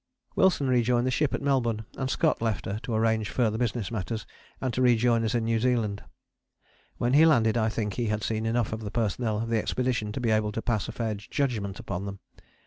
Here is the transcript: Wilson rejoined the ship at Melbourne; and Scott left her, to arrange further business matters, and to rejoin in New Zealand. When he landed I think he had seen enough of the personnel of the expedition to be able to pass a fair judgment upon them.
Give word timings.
Wilson 0.35 0.67
rejoined 0.67 1.05
the 1.05 1.11
ship 1.11 1.31
at 1.31 1.43
Melbourne; 1.43 1.85
and 1.95 2.09
Scott 2.09 2.41
left 2.41 2.65
her, 2.65 2.79
to 2.81 2.93
arrange 2.95 3.29
further 3.29 3.59
business 3.59 3.91
matters, 3.91 4.25
and 4.59 4.73
to 4.73 4.81
rejoin 4.81 5.23
in 5.23 5.43
New 5.45 5.59
Zealand. 5.59 6.03
When 6.97 7.13
he 7.13 7.23
landed 7.23 7.55
I 7.55 7.69
think 7.69 7.93
he 7.93 8.07
had 8.07 8.23
seen 8.23 8.47
enough 8.47 8.73
of 8.73 8.81
the 8.81 8.89
personnel 8.89 9.39
of 9.41 9.49
the 9.49 9.59
expedition 9.59 10.11
to 10.13 10.19
be 10.19 10.31
able 10.31 10.53
to 10.53 10.61
pass 10.63 10.87
a 10.87 10.91
fair 10.91 11.13
judgment 11.13 11.77
upon 11.79 12.07
them. 12.07 12.19